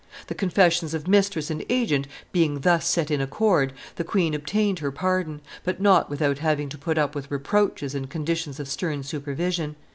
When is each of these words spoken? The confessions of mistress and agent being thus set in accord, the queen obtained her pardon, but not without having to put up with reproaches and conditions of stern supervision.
The 0.25 0.33
confessions 0.33 0.95
of 0.95 1.07
mistress 1.07 1.51
and 1.51 1.63
agent 1.69 2.07
being 2.31 2.61
thus 2.61 2.87
set 2.87 3.11
in 3.11 3.21
accord, 3.21 3.71
the 3.97 4.03
queen 4.03 4.33
obtained 4.33 4.79
her 4.79 4.91
pardon, 4.91 5.41
but 5.63 5.79
not 5.79 6.09
without 6.09 6.39
having 6.39 6.69
to 6.69 6.77
put 6.79 6.97
up 6.97 7.13
with 7.13 7.29
reproaches 7.29 7.93
and 7.93 8.09
conditions 8.09 8.59
of 8.59 8.67
stern 8.67 9.03
supervision. 9.03 9.75